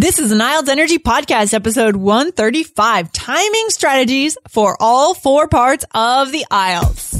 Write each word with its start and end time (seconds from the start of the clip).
This 0.00 0.18
is 0.18 0.32
an 0.32 0.38
IELTS 0.38 0.70
Energy 0.70 0.98
Podcast, 0.98 1.52
episode 1.52 1.94
135, 1.94 3.12
timing 3.12 3.66
strategies 3.68 4.38
for 4.48 4.74
all 4.80 5.12
four 5.12 5.46
parts 5.46 5.84
of 5.94 6.32
the 6.32 6.46
IELTS. 6.50 7.19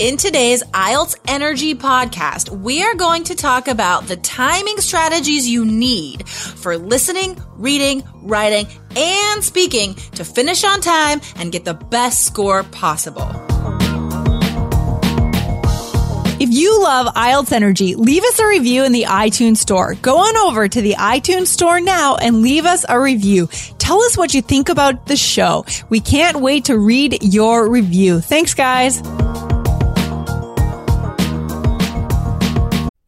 In 0.00 0.16
today's 0.16 0.62
IELTS 0.62 1.14
Energy 1.28 1.74
podcast, 1.74 2.48
we 2.48 2.82
are 2.82 2.94
going 2.94 3.22
to 3.24 3.34
talk 3.34 3.68
about 3.68 4.08
the 4.08 4.16
timing 4.16 4.78
strategies 4.78 5.46
you 5.46 5.66
need 5.66 6.26
for 6.26 6.78
listening, 6.78 7.36
reading, 7.56 8.02
writing, 8.22 8.66
and 8.96 9.44
speaking 9.44 9.92
to 10.14 10.24
finish 10.24 10.64
on 10.64 10.80
time 10.80 11.20
and 11.36 11.52
get 11.52 11.66
the 11.66 11.74
best 11.74 12.24
score 12.24 12.62
possible. 12.62 13.28
If 16.40 16.48
you 16.48 16.82
love 16.82 17.14
IELTS 17.14 17.52
Energy, 17.52 17.94
leave 17.94 18.24
us 18.24 18.38
a 18.38 18.46
review 18.46 18.84
in 18.84 18.92
the 18.92 19.02
iTunes 19.02 19.58
store. 19.58 19.96
Go 19.96 20.16
on 20.16 20.34
over 20.38 20.66
to 20.66 20.80
the 20.80 20.94
iTunes 20.94 21.48
store 21.48 21.78
now 21.78 22.16
and 22.16 22.40
leave 22.40 22.64
us 22.64 22.86
a 22.88 22.98
review. 22.98 23.48
Tell 23.76 24.00
us 24.00 24.16
what 24.16 24.32
you 24.32 24.40
think 24.40 24.70
about 24.70 25.04
the 25.08 25.16
show. 25.16 25.66
We 25.90 26.00
can't 26.00 26.40
wait 26.40 26.64
to 26.64 26.78
read 26.78 27.22
your 27.22 27.68
review. 27.68 28.20
Thanks, 28.22 28.54
guys. 28.54 29.02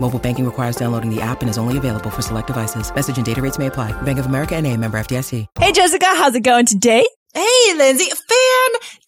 Mobile 0.00 0.20
banking 0.20 0.44
requires 0.44 0.76
downloading 0.76 1.12
the 1.12 1.20
app 1.20 1.40
and 1.40 1.50
is 1.50 1.58
only 1.58 1.76
available 1.76 2.10
for 2.10 2.22
select 2.22 2.46
devices. 2.46 2.94
Message 2.94 3.16
and 3.16 3.26
data 3.26 3.42
rates 3.42 3.58
may 3.58 3.66
apply. 3.66 3.90
Bank 4.02 4.18
of 4.20 4.26
America 4.26 4.54
and 4.54 4.64
a 4.66 4.76
member 4.76 4.98
FDIC. 4.98 5.46
Hey, 5.58 5.72
Jessica, 5.72 6.06
how's 6.06 6.34
it 6.34 6.40
going 6.44 6.66
today? 6.66 7.04
Hey, 7.34 7.74
Lindsay, 7.76 8.10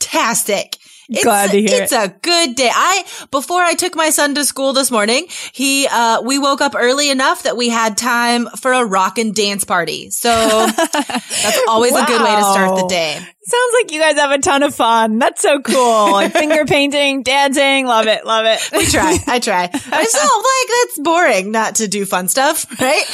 fantastic. 0.03 0.77
It's, 1.09 1.25
Glad 1.25 1.53
to 1.53 1.61
hear 1.61 1.83
It's 1.83 1.92
a 1.92 2.09
good 2.09 2.55
day. 2.55 2.70
I, 2.70 3.05
before 3.31 3.62
I 3.62 3.73
took 3.73 3.97
my 3.97 4.11
son 4.11 4.34
to 4.34 4.45
school 4.45 4.75
this 4.75 4.91
morning, 4.91 5.27
he, 5.53 5.87
uh, 5.91 6.20
we 6.20 6.39
woke 6.39 6.61
up 6.61 6.75
early 6.77 7.11
enough 7.11 7.45
that 7.45 7.56
we 7.56 7.70
had 7.70 7.97
time 7.97 8.47
for 8.61 8.73
a 8.73 8.84
rock 8.84 9.17
and 9.17 9.34
dance 9.34 9.64
party. 9.64 10.11
So 10.11 10.29
that's 10.67 11.62
always 11.67 11.92
a 11.92 12.05
good 12.05 12.20
way 12.20 12.36
to 12.36 12.42
start 12.42 12.77
the 12.77 12.86
day. 12.89 13.14
Sounds 13.14 13.75
like 13.81 13.92
you 13.92 13.98
guys 13.98 14.17
have 14.17 14.31
a 14.31 14.39
ton 14.39 14.62
of 14.62 14.75
fun. 14.75 15.19
That's 15.19 15.41
so 15.41 15.61
cool. 15.61 16.12
Like 16.19 16.33
finger 16.33 16.64
painting, 16.64 17.23
dancing. 17.23 17.86
Love 17.86 18.06
it. 18.09 18.27
Love 18.27 18.45
it. 18.47 18.61
We 18.73 18.84
try. 18.86 19.17
I 19.27 19.39
try. 19.39 19.70
I 19.73 20.05
still 20.05 20.39
like 20.39 20.69
that's 20.69 20.98
boring 20.98 21.53
not 21.53 21.77
to 21.77 21.89
do 21.89 22.05
fun 22.05 22.29
stuff, 22.29 22.67
right? 22.81 23.05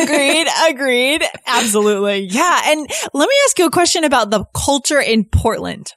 agreed. 0.00 0.46
Agreed. 0.68 1.22
Absolutely. 1.46 2.20
Yeah. 2.30 2.60
And 2.66 2.88
let 3.12 3.28
me 3.28 3.34
ask 3.44 3.58
you 3.58 3.66
a 3.66 3.70
question 3.70 4.04
about 4.04 4.30
the 4.30 4.44
culture 4.54 5.00
in 5.00 5.24
Portland. 5.24 5.92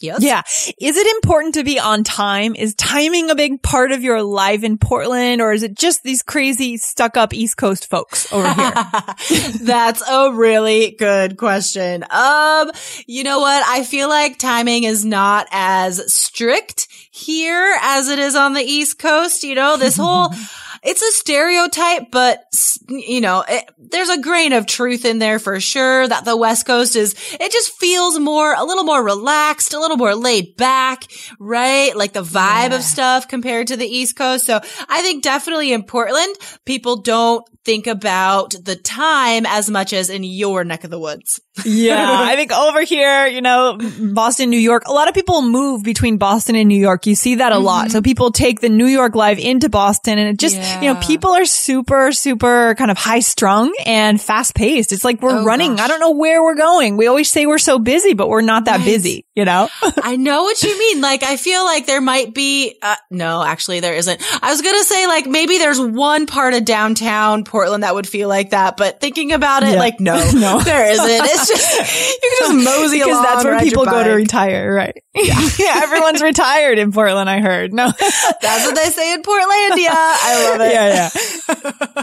Yes. 0.00 0.22
Yeah. 0.22 0.42
Is 0.80 0.96
it 0.96 1.06
important 1.16 1.54
to 1.54 1.64
be 1.64 1.78
on 1.78 2.04
time? 2.04 2.54
Is 2.54 2.74
timing 2.74 3.30
a 3.30 3.34
big 3.34 3.62
part 3.62 3.92
of 3.92 4.02
your 4.02 4.22
life 4.22 4.62
in 4.62 4.76
Portland 4.76 5.40
or 5.40 5.52
is 5.52 5.62
it 5.62 5.76
just 5.76 6.02
these 6.02 6.22
crazy 6.22 6.76
stuck 6.76 7.16
up 7.16 7.32
East 7.32 7.56
Coast 7.56 7.88
folks 7.88 8.30
over 8.32 8.52
here? 8.52 8.72
That's 9.62 10.02
a 10.08 10.32
really 10.32 10.92
good 10.98 11.36
question. 11.36 12.04
Um, 12.10 12.70
you 13.06 13.24
know 13.24 13.38
what? 13.38 13.62
I 13.66 13.84
feel 13.84 14.08
like 14.08 14.38
timing 14.38 14.84
is 14.84 15.04
not 15.04 15.46
as 15.50 16.12
strict 16.12 16.88
here 17.10 17.76
as 17.80 18.08
it 18.08 18.18
is 18.18 18.34
on 18.34 18.54
the 18.54 18.62
East 18.62 18.98
Coast. 18.98 19.44
You 19.44 19.54
know, 19.54 19.76
this 19.76 19.96
whole, 19.96 20.30
it's 20.84 21.02
a 21.02 21.12
stereotype, 21.12 22.10
but 22.10 22.44
you 22.88 23.20
know, 23.20 23.42
it, 23.48 23.64
there's 23.78 24.10
a 24.10 24.20
grain 24.20 24.52
of 24.52 24.66
truth 24.66 25.04
in 25.04 25.18
there 25.18 25.38
for 25.38 25.58
sure 25.58 26.06
that 26.06 26.24
the 26.24 26.36
West 26.36 26.66
Coast 26.66 26.94
is, 26.94 27.14
it 27.40 27.50
just 27.50 27.72
feels 27.78 28.18
more, 28.18 28.54
a 28.54 28.64
little 28.64 28.84
more 28.84 29.02
relaxed, 29.02 29.72
a 29.72 29.80
little 29.80 29.96
more 29.96 30.14
laid 30.14 30.56
back, 30.56 31.04
right? 31.40 31.96
Like 31.96 32.12
the 32.12 32.22
vibe 32.22 32.74
of 32.74 32.82
stuff 32.82 33.28
compared 33.28 33.68
to 33.68 33.76
the 33.76 33.86
East 33.86 34.16
Coast. 34.16 34.44
So 34.44 34.60
I 34.88 35.02
think 35.02 35.22
definitely 35.22 35.72
in 35.72 35.84
Portland, 35.84 36.36
people 36.66 37.00
don't 37.00 37.44
think 37.64 37.86
about 37.86 38.54
the 38.62 38.76
time 38.76 39.46
as 39.46 39.70
much 39.70 39.92
as 39.92 40.10
in 40.10 40.22
your 40.22 40.64
neck 40.64 40.84
of 40.84 40.90
the 40.90 41.00
woods. 41.00 41.40
Yeah, 41.64 42.04
I 42.20 42.36
think 42.36 42.52
over 42.52 42.82
here, 42.82 43.26
you 43.26 43.40
know, 43.40 43.78
Boston, 44.00 44.50
New 44.50 44.58
York, 44.58 44.84
a 44.86 44.92
lot 44.92 45.08
of 45.08 45.14
people 45.14 45.42
move 45.42 45.82
between 45.82 46.16
Boston 46.16 46.56
and 46.56 46.68
New 46.68 46.80
York. 46.80 47.06
You 47.06 47.14
see 47.14 47.36
that 47.36 47.52
a 47.52 47.58
lot. 47.58 47.90
So 47.92 48.02
people 48.02 48.32
take 48.32 48.60
the 48.60 48.68
New 48.68 48.86
York 48.86 49.14
live 49.14 49.38
into 49.38 49.68
Boston 49.68 50.18
and 50.18 50.28
it 50.30 50.38
just, 50.38 50.56
you 50.56 50.88
know, 50.88 50.94
Mm-hmm. 50.94 51.00
People 51.14 51.30
are 51.32 51.44
super, 51.44 52.12
super 52.12 52.74
kind 52.76 52.90
of 52.90 52.96
high 52.98 53.20
strung 53.20 53.72
and 53.84 54.20
fast 54.20 54.54
paced. 54.54 54.92
It's 54.92 55.04
like 55.04 55.20
we're 55.22 55.40
Oh, 55.40 55.44
running. 55.44 55.76
gosh. 55.76 55.84
I 55.84 55.88
don't 55.88 56.00
know 56.00 56.12
where 56.12 56.42
we're 56.42 56.54
going. 56.56 56.96
We 56.96 57.06
always 57.08 57.30
say 57.30 57.46
we're 57.46 57.58
so 57.58 57.78
busy, 57.78 58.14
but 58.14 58.28
we're 58.28 58.40
not 58.40 58.64
that 58.66 58.78
Right. 58.78 58.84
busy, 58.84 59.26
you 59.34 59.44
know? 59.44 59.68
I 60.02 60.16
know 60.16 60.42
what 60.44 60.62
you 60.62 60.78
mean. 60.78 61.00
Like, 61.00 61.22
I 61.22 61.36
feel 61.36 61.64
like 61.64 61.86
there 61.86 62.00
might 62.00 62.32
be, 62.34 62.78
uh, 62.82 62.96
no, 63.10 63.42
actually 63.42 63.80
there 63.80 63.94
isn't. 63.94 64.20
I 64.42 64.50
was 64.50 64.62
going 64.62 64.76
to 64.78 64.84
say 64.84 65.06
like 65.06 65.26
maybe 65.26 65.58
there's 65.58 65.80
one 65.80 66.26
part 66.26 66.54
of 66.54 66.64
downtown 66.64 67.44
Portland 67.44 67.82
that 67.82 67.94
would 67.94 68.08
feel 68.08 68.28
like 68.28 68.50
that, 68.50 68.76
but 68.76 69.00
thinking 69.00 69.32
about 69.32 69.62
it, 69.62 69.72
Yeah. 69.74 69.78
like, 69.78 70.00
no, 70.00 70.14
No. 70.34 70.60
there 70.60 70.90
isn't. 70.90 71.06
It's 71.10 71.43
just, 71.48 71.78
you 71.78 72.18
can 72.20 72.38
just 72.38 72.54
mosey 72.64 72.98
because 72.98 73.12
along, 73.12 73.22
that's 73.22 73.44
where 73.44 73.60
people 73.60 73.84
go 73.84 74.02
to 74.04 74.10
retire, 74.10 74.72
right? 74.74 75.02
Yeah. 75.14 75.80
Everyone's 75.82 76.22
retired 76.22 76.78
in 76.78 76.92
Portland, 76.92 77.30
I 77.30 77.40
heard. 77.40 77.72
No. 77.72 77.92
That's 77.98 78.66
what 78.66 78.74
they 78.74 78.90
say 78.90 79.14
in 79.14 79.22
Portlandia. 79.22 79.88
I 79.90 80.50
love 80.50 80.60
it. 80.60 80.72
yeah, 80.72 81.10
yeah. 81.14 81.33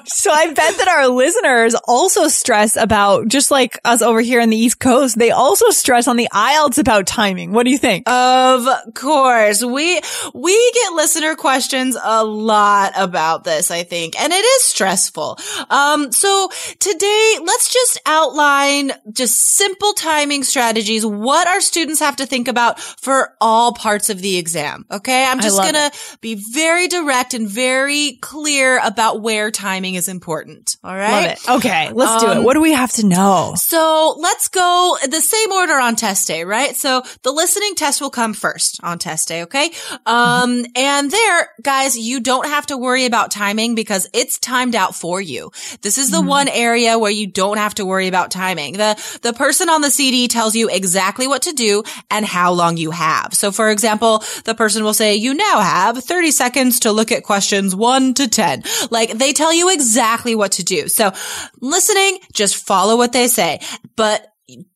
So 0.05 0.31
I 0.31 0.47
bet 0.53 0.77
that 0.77 0.87
our 0.87 1.07
listeners 1.07 1.75
also 1.87 2.27
stress 2.27 2.75
about, 2.75 3.27
just 3.27 3.51
like 3.51 3.79
us 3.85 4.01
over 4.01 4.21
here 4.21 4.39
in 4.39 4.49
the 4.49 4.57
East 4.57 4.79
Coast, 4.79 5.17
they 5.17 5.31
also 5.31 5.69
stress 5.69 6.07
on 6.07 6.17
the 6.17 6.27
IELTS 6.33 6.79
about 6.79 7.07
timing. 7.07 7.51
What 7.51 7.63
do 7.63 7.71
you 7.71 7.77
think? 7.77 8.07
Of 8.09 8.67
course. 8.95 9.63
We, 9.63 10.01
we 10.33 10.71
get 10.73 10.93
listener 10.93 11.35
questions 11.35 11.97
a 12.01 12.23
lot 12.23 12.93
about 12.95 13.43
this, 13.43 13.71
I 13.71 13.83
think, 13.83 14.19
and 14.19 14.33
it 14.33 14.43
is 14.43 14.63
stressful. 14.63 15.37
Um, 15.69 16.11
so 16.11 16.49
today 16.79 17.37
let's 17.43 17.71
just 17.71 17.99
outline 18.05 18.91
just 19.11 19.39
simple 19.39 19.93
timing 19.93 20.43
strategies, 20.43 21.05
what 21.05 21.47
our 21.47 21.61
students 21.61 21.99
have 21.99 22.15
to 22.17 22.25
think 22.25 22.47
about 22.47 22.79
for 22.79 23.35
all 23.39 23.73
parts 23.73 24.09
of 24.09 24.21
the 24.21 24.37
exam. 24.37 24.85
Okay. 24.89 25.23
I'm 25.25 25.39
just 25.39 25.57
gonna 25.57 25.91
be 26.21 26.35
very 26.35 26.87
direct 26.87 27.33
and 27.33 27.47
very 27.47 28.17
clear 28.21 28.79
about 28.83 29.21
where 29.21 29.50
timing 29.51 29.95
is 29.95 30.07
important. 30.07 30.77
All 30.83 30.95
right. 30.95 31.11
Love 31.11 31.25
it. 31.25 31.49
Okay, 31.65 31.91
let's 31.93 32.23
do 32.23 32.31
it. 32.31 32.37
Um, 32.37 32.43
What 32.43 32.53
do 32.55 32.61
we 32.61 32.73
have 32.73 32.91
to 32.93 33.05
know? 33.05 33.53
So 33.55 34.15
let's 34.17 34.47
go 34.47 34.97
the 35.07 35.21
same 35.21 35.51
order 35.51 35.73
on 35.73 35.95
test 35.95 36.27
day, 36.27 36.43
right? 36.43 36.75
So 36.75 37.03
the 37.23 37.31
listening 37.31 37.75
test 37.75 38.01
will 38.01 38.09
come 38.09 38.33
first 38.33 38.79
on 38.83 38.99
test 38.99 39.27
day, 39.27 39.43
okay? 39.43 39.71
Um, 40.05 40.65
and 40.75 41.11
there, 41.11 41.49
guys, 41.61 41.97
you 41.97 42.19
don't 42.19 42.47
have 42.47 42.65
to 42.67 42.77
worry 42.77 43.05
about 43.05 43.31
timing 43.31 43.75
because 43.75 44.07
it's 44.13 44.39
timed 44.39 44.75
out 44.75 44.95
for 44.95 45.21
you. 45.21 45.51
This 45.81 45.97
is 45.97 46.11
the 46.11 46.21
one 46.21 46.47
area 46.47 46.97
where 46.97 47.11
you 47.11 47.27
don't 47.27 47.57
have 47.57 47.75
to 47.75 47.85
worry 47.85 48.07
about 48.07 48.31
timing. 48.31 48.73
The, 48.77 49.19
the 49.21 49.33
person 49.33 49.69
on 49.69 49.81
the 49.81 49.89
CD 49.91 50.27
tells 50.27 50.55
you 50.55 50.69
exactly 50.69 51.27
what 51.27 51.43
to 51.43 51.53
do 51.53 51.83
and 52.09 52.25
how 52.25 52.53
long 52.53 52.77
you 52.77 52.91
have. 52.91 53.33
So 53.33 53.51
for 53.51 53.69
example, 53.69 54.23
the 54.45 54.55
person 54.55 54.83
will 54.83 54.93
say, 54.93 55.15
you 55.15 55.33
now 55.33 55.59
have 55.59 56.03
30 56.03 56.31
seconds 56.31 56.79
to 56.81 56.91
look 56.91 57.11
at 57.11 57.23
questions 57.23 57.75
one 57.75 58.13
to 58.15 58.27
10. 58.27 58.63
Like 58.89 59.11
they 59.11 59.33
tell 59.41 59.53
you 59.53 59.69
exactly 59.71 60.35
what 60.35 60.53
to 60.53 60.63
do. 60.63 60.87
So 60.87 61.11
listening, 61.59 62.19
just 62.33 62.55
follow 62.55 62.97
what 62.97 63.11
they 63.11 63.27
say. 63.27 63.59
But 63.95 64.27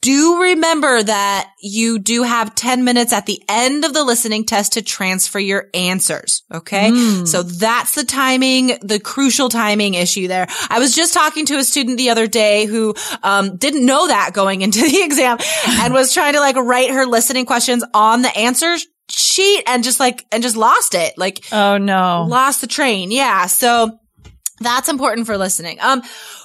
do 0.01 0.41
remember 0.41 1.03
that 1.03 1.51
you 1.61 1.99
do 1.99 2.23
have 2.23 2.55
10 2.55 2.83
minutes 2.83 3.11
at 3.11 3.25
the 3.25 3.41
end 3.49 3.83
of 3.83 3.93
the 3.93 4.03
listening 4.03 4.45
test 4.45 4.73
to 4.73 4.81
transfer 4.81 5.39
your 5.39 5.69
answers. 5.73 6.43
Okay. 6.53 6.91
Mm. 6.91 7.27
So 7.27 7.43
that's 7.43 7.95
the 7.95 8.03
timing, 8.03 8.77
the 8.81 8.99
crucial 8.99 9.49
timing 9.49 9.95
issue 9.95 10.27
there. 10.27 10.47
I 10.69 10.79
was 10.79 10.95
just 10.95 11.13
talking 11.13 11.45
to 11.47 11.57
a 11.57 11.63
student 11.63 11.97
the 11.97 12.09
other 12.09 12.27
day 12.27 12.65
who, 12.65 12.95
um, 13.23 13.57
didn't 13.57 13.85
know 13.85 14.07
that 14.07 14.31
going 14.33 14.61
into 14.61 14.81
the 14.89 15.03
exam 15.03 15.37
and 15.81 15.93
was 15.93 16.13
trying 16.13 16.33
to 16.33 16.39
like 16.39 16.55
write 16.55 16.91
her 16.91 17.05
listening 17.05 17.45
questions 17.45 17.83
on 17.93 18.21
the 18.21 18.35
answers 18.37 18.87
sheet 19.09 19.63
and 19.67 19.83
just 19.83 19.99
like, 19.99 20.25
and 20.31 20.41
just 20.41 20.55
lost 20.55 20.95
it. 20.95 21.17
Like, 21.17 21.45
oh 21.51 21.77
no, 21.77 22.25
lost 22.27 22.61
the 22.61 22.67
train. 22.67 23.11
Yeah. 23.11 23.45
So 23.47 23.99
that's 24.59 24.89
important 24.89 25.27
for 25.27 25.37
listening. 25.37 25.79
Um, 25.81 26.01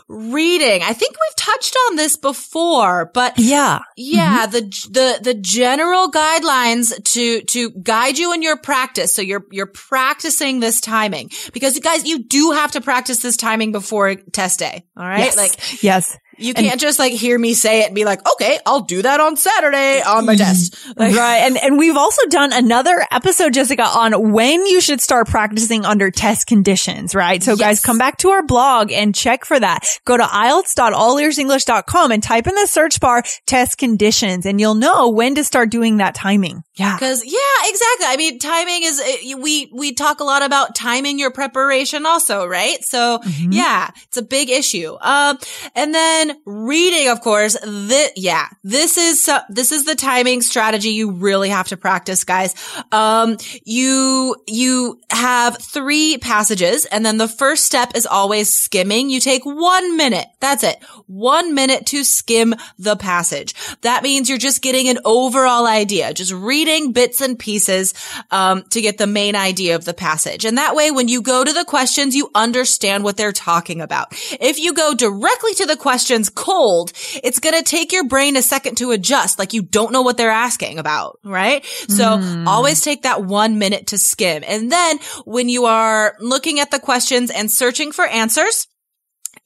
reading. 0.09 0.83
I 0.83 0.93
think 0.93 1.13
we've 1.13 1.37
touched 1.37 1.77
on 1.89 1.97
this 1.97 2.17
before, 2.17 3.11
but 3.15 3.39
yeah, 3.39 3.81
yeah, 3.97 4.47
mm-hmm. 4.47 4.53
the, 4.53 4.61
the, 4.91 5.19
the 5.23 5.35
general 5.35 6.11
guidelines 6.11 6.93
to, 7.13 7.43
to 7.43 7.71
guide 7.71 8.19
you 8.19 8.33
in 8.33 8.43
your 8.43 8.57
practice. 8.57 9.15
So 9.15 9.23
you're, 9.23 9.47
you're 9.53 9.67
practicing 9.67 10.59
this 10.59 10.81
timing 10.81 11.31
because 11.53 11.77
you 11.77 11.81
guys, 11.81 12.05
you 12.05 12.25
do 12.25 12.51
have 12.51 12.73
to 12.73 12.81
practice 12.81 13.19
this 13.19 13.37
timing 13.37 13.71
before 13.71 14.17
test 14.17 14.59
day. 14.59 14.85
All 14.97 15.07
right. 15.07 15.21
Yes. 15.21 15.37
Like, 15.37 15.83
yes. 15.83 16.17
You 16.41 16.55
can't 16.55 16.73
and, 16.73 16.81
just 16.81 16.99
like 16.99 17.13
hear 17.13 17.39
me 17.39 17.55
say 17.55 17.81
it 17.83 17.87
and 17.87 17.95
be 17.95 18.05
like, 18.05 18.21
okay, 18.33 18.59
I'll 18.67 18.81
do 18.81 19.03
that 19.03 19.21
on 19.21 19.37
Saturday 19.37 20.03
on 20.03 20.27
my 20.27 20.37
test. 20.37 20.77
Like, 20.97 21.15
right. 21.17 21.39
And, 21.39 21.57
and 21.57 21.79
we've 21.79 21.97
also 21.97 22.27
done 22.27 22.53
another 22.53 23.05
episode, 23.11 23.55
Jessica, 23.55 23.83
on 23.83 24.33
when 24.33 24.67
you 24.67 24.81
should 24.81 25.01
start 25.01 25.29
practicing 25.29 25.85
under 25.85 26.11
test 26.11 26.47
conditions, 26.47 27.15
right? 27.15 27.43
So 27.43 27.53
yes. 27.53 27.61
guys, 27.61 27.81
come 27.81 27.99
back 27.99 28.19
to 28.19 28.31
our 28.31 28.45
blog 28.45 28.91
and 28.93 29.15
check 29.15 29.45
for 29.45 29.59
that. 29.59 29.87
Go 30.05 30.17
to 30.17 30.25
IELTS.allearsenglish.com 30.25 32.13
and 32.13 32.23
type 32.23 32.47
in 32.47 32.55
the 32.55 32.67
search 32.67 33.01
bar 33.01 33.23
test 33.47 33.79
conditions 33.79 34.47
and 34.47 34.61
you'll 34.61 34.75
know 34.75 35.11
when 35.11 35.35
to 35.35 35.45
start 35.45 35.71
doing 35.71 35.99
that 35.99 36.15
timing. 36.15 36.63
Yeah. 36.81 36.99
Cause 36.99 37.23
yeah, 37.25 37.69
exactly. 37.69 38.07
I 38.07 38.17
mean, 38.17 38.39
timing 38.39 38.83
is, 38.85 39.01
eh, 39.01 39.35
we, 39.35 39.71
we 39.73 39.93
talk 39.93 40.21
a 40.21 40.25
lot 40.25 40.43
about 40.43 40.75
timing 40.75 41.19
your 41.19 41.31
preparation 41.31 42.07
also, 42.07 42.47
right? 42.47 42.83
So 42.83 43.19
mm-hmm. 43.19 43.53
yeah, 43.53 43.91
it's 44.05 44.17
a 44.17 44.23
big 44.23 44.49
issue. 44.49 44.97
Um, 45.01 45.39
and 45.75 45.95
then 45.95 46.39
reading, 46.47 47.09
of 47.11 47.21
course, 47.21 47.55
this, 47.63 48.13
yeah, 48.17 48.49
this 48.65 48.97
is, 48.97 49.29
uh, 49.29 49.43
this 49.51 49.73
is 49.73 49.85
the 49.85 49.95
timing 49.95 50.41
strategy 50.41 50.91
you 50.91 51.11
really 51.11 51.51
have 51.51 51.69
to 51.69 51.77
practice, 51.77 52.25
guys. 52.25 52.55
Um, 52.93 53.37
you, 53.65 54.37
you 54.47 55.01
have 55.11 55.59
three 55.59 56.17
passages 56.17 56.87
and 56.87 57.05
then 57.05 57.19
the 57.19 57.29
first 57.29 57.67
step 57.67 57.93
is 57.95 58.07
always 58.07 58.55
skimming. 58.55 59.11
You 59.11 59.21
take 59.21 59.45
one 59.45 59.99
minute. 59.99 60.29
That's 60.41 60.63
it. 60.63 60.83
One 61.07 61.55
minute 61.55 61.85
to 61.87 62.05
skim 62.05 62.55
the 62.79 62.97
passage. 62.97 63.55
That 63.83 64.03
means 64.03 64.31
you're 64.31 64.39
just 64.39 64.63
getting 64.63 64.89
an 64.89 64.99
overall 65.05 65.67
idea, 65.67 66.15
just 66.15 66.33
reading 66.33 66.70
bits 66.93 67.21
and 67.21 67.39
pieces, 67.39 67.95
um, 68.31 68.63
to 68.71 68.81
get 68.81 68.99
the 68.99 69.07
main 69.07 69.37
idea 69.37 69.77
of 69.77 69.85
the 69.85 69.95
passage. 69.95 70.45
And 70.45 70.59
that 70.59 70.75
way, 70.75 70.91
when 70.91 71.09
you 71.09 71.23
go 71.23 71.45
to 71.45 71.53
the 71.53 71.65
questions, 71.65 72.15
you 72.15 72.31
understand 72.35 73.05
what 73.05 73.17
they're 73.17 73.33
talking 73.33 73.81
about. 73.81 74.09
If 74.41 74.59
you 74.59 74.73
go 74.75 74.95
directly 74.95 75.55
to 75.55 75.67
the 75.67 75.77
questions 75.77 76.31
cold, 76.31 76.93
it's 77.23 77.41
going 77.41 77.57
to 77.57 77.63
take 77.63 77.93
your 77.93 78.05
brain 78.05 78.37
a 78.37 78.43
second 78.43 78.77
to 78.77 78.93
adjust. 78.93 79.39
Like 79.39 79.53
you 79.53 79.63
don't 79.63 79.93
know 79.93 80.03
what 80.03 80.17
they're 80.17 80.31
asking 80.31 80.79
about, 80.79 81.19
right? 81.25 81.65
So 81.89 82.05
mm. 82.05 82.47
always 82.47 82.81
take 82.81 83.03
that 83.03 83.25
one 83.25 83.59
minute 83.59 83.89
to 83.89 83.99
skim. 83.99 84.43
And 84.47 84.71
then 84.71 84.99
when 85.25 85.49
you 85.49 85.65
are 85.67 86.17
looking 86.21 86.61
at 86.61 86.71
the 86.71 86.79
questions 86.79 87.31
and 87.31 87.51
searching 87.51 87.93
for 87.93 88.07
answers, 88.07 88.67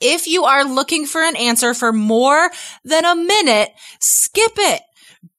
if 0.01 0.27
you 0.27 0.45
are 0.45 0.65
looking 0.65 1.07
for 1.07 1.23
an 1.23 1.37
answer 1.37 1.75
for 1.75 1.93
more 1.93 2.51
than 2.85 3.05
a 3.05 3.15
minute, 3.15 3.71
skip 4.01 4.53
it. 4.57 4.83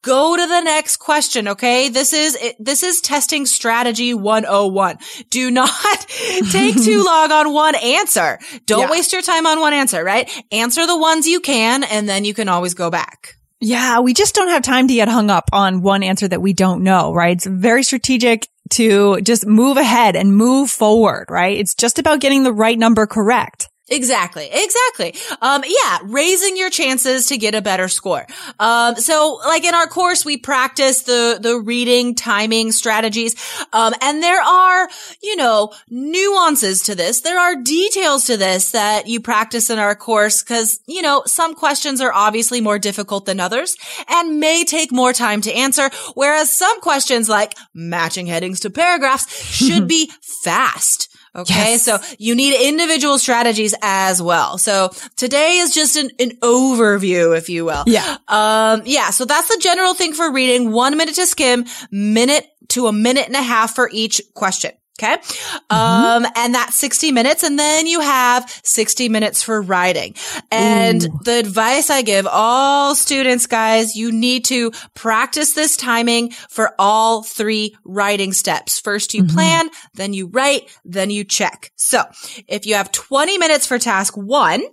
Go 0.02 0.36
to 0.36 0.48
the 0.48 0.62
next 0.62 0.98
question. 0.98 1.48
Okay. 1.50 1.90
This 1.90 2.14
is, 2.14 2.38
this 2.60 2.84
is 2.84 3.02
testing 3.02 3.46
strategy 3.46 4.14
101. 4.14 4.98
Do 5.30 5.52
not 5.52 5.70
take 6.52 6.76
too 6.76 7.04
long 7.06 7.32
on 7.32 7.54
one 7.54 7.76
answer. 7.76 8.40
Don't 8.66 8.82
yeah. 8.82 8.92
waste 8.92 9.14
your 9.14 9.22
time 9.22 9.46
on 9.46 9.60
one 9.60 9.74
answer, 9.74 10.04
right? 10.04 10.30
Answer 10.52 10.86
the 10.86 10.98
ones 10.98 11.28
you 11.28 11.40
can 11.40 11.84
and 11.84 12.08
then 12.08 12.26
you 12.26 12.34
can 12.34 12.50
always 12.50 12.74
go 12.74 12.90
back. 12.90 13.36
Yeah, 13.62 14.00
we 14.02 14.14
just 14.14 14.36
don't 14.36 14.50
have 14.50 14.64
time 14.64 14.88
to 14.90 14.94
get 14.94 15.08
hung 15.08 15.30
up 15.30 15.50
on 15.54 15.82
one 15.82 16.04
answer 16.04 16.28
that 16.28 16.42
we 16.42 16.54
don't 16.54 16.84
know, 16.84 17.14
right? 17.14 17.36
It's 17.36 17.46
very 17.46 17.84
strategic 17.84 18.48
to 18.72 19.22
just 19.22 19.46
move 19.48 19.78
ahead 19.78 20.16
and 20.16 20.36
move 20.36 20.70
forward, 20.70 21.28
right? 21.30 21.58
It's 21.58 21.74
just 21.74 21.98
about 21.98 22.20
getting 22.20 22.44
the 22.44 22.54
right 22.54 22.78
number 22.78 23.08
correct. 23.08 23.70
Exactly. 23.88 24.50
Exactly. 24.52 25.14
Um, 25.42 25.64
yeah, 25.68 26.00
raising 26.06 26.58
your 26.58 26.72
chances 26.72 27.28
to 27.28 27.38
get 27.38 27.54
a 27.54 27.62
better 27.62 27.88
score. 27.88 28.26
Um, 28.60 28.96
so 28.96 29.40
like 29.46 29.64
in 29.64 29.76
our 29.76 29.86
course, 29.86 30.26
we 30.26 30.38
practice 30.38 31.04
the, 31.04 31.38
the 31.40 31.60
reading 31.60 32.16
timing 32.16 32.72
strategies. 32.72 33.36
Um, 33.74 33.94
and 34.02 34.24
there 34.24 34.42
are, 34.42 34.90
you 35.22 35.36
know, 35.36 35.72
nuances 35.88 36.82
to 36.84 36.96
this. 36.96 37.22
There 37.22 37.40
are 37.40 37.62
details 37.62 38.26
to 38.26 38.38
this 38.38 38.72
that 38.72 39.06
you 39.06 39.20
practice 39.20 39.70
in 39.70 39.78
our 39.78 39.94
course 39.94 40.42
because, 40.42 40.80
you 40.88 41.04
know, 41.04 41.22
some 41.28 41.54
questions 41.54 42.02
are 42.02 42.12
obviously 42.12 42.62
more 42.62 42.80
difficult 42.80 43.28
than 43.28 43.40
others 43.40 43.78
and 44.10 44.40
may 44.40 44.64
take 44.64 44.92
more 44.92 45.14
time 45.14 45.42
to 45.42 45.54
answer. 45.54 45.92
Whereas 46.16 46.50
some 46.50 46.82
questions 46.82 47.30
like 47.30 47.54
matching 47.76 48.26
headings 48.26 48.62
to 48.62 48.72
paragraphs 48.72 49.32
should 49.32 49.88
be 49.88 50.12
fast. 50.22 51.15
Okay. 51.36 51.54
Yes. 51.54 51.84
So 51.84 52.00
you 52.18 52.34
need 52.34 52.56
individual 52.68 53.18
strategies 53.18 53.76
as 53.82 54.22
well. 54.22 54.58
So 54.58 54.92
today 55.18 55.58
is 55.58 55.74
just 55.74 55.98
an, 55.98 56.10
an 56.20 56.38
overview, 56.38 57.38
if 57.38 57.50
you 57.50 57.66
will. 57.66 57.84
Yeah. 57.88 58.18
Um, 58.28 58.84
yeah. 58.86 59.10
So 59.10 59.26
that's 59.26 59.50
the 59.50 59.60
general 59.62 59.94
thing 59.94 60.14
for 60.14 60.32
reading. 60.32 60.72
One 60.72 60.98
minute 60.98 61.16
to 61.16 61.26
skim, 61.26 61.66
minute 61.92 62.48
to 62.70 62.88
a 62.88 62.94
minute 62.94 63.28
and 63.28 63.36
a 63.36 63.42
half 63.42 63.76
for 63.76 63.90
each 63.92 64.22
question. 64.34 64.72
Okay. 64.98 65.18
Mm-hmm. 65.18 65.76
Um, 65.76 66.32
and 66.36 66.56
that's 66.56 66.76
60 66.76 67.12
minutes. 67.12 67.44
And 67.44 67.60
then 67.60 67.86
you 67.86 68.00
have 68.00 68.50
60 68.64 69.10
minutes 69.10 69.44
for 69.44 69.62
writing. 69.62 70.16
And 70.52 71.04
Ooh. 71.04 71.20
the 71.24 71.38
advice 71.38 71.90
I 71.90 72.02
give 72.02 72.26
all 72.30 72.96
students, 72.96 73.46
guys, 73.46 73.96
you 73.98 74.14
need 74.14 74.46
to 74.46 74.72
practice 74.94 75.54
this 75.54 75.76
timing 75.76 76.32
for 76.50 76.74
all 76.80 77.24
three 77.24 77.76
writing 77.84 78.32
steps. 78.32 78.80
First 78.80 79.14
you 79.14 79.24
mm-hmm. 79.24 79.36
plan, 79.36 79.70
then 79.96 80.14
you 80.14 80.28
write, 80.28 80.70
then 80.86 81.10
you 81.10 81.26
check. 81.26 81.72
So 81.76 82.04
if 82.48 82.66
you 82.66 82.76
have 82.76 82.92
20 82.92 83.38
minutes 83.38 83.68
for 83.68 83.78
task 83.78 84.16
one, 84.16 84.64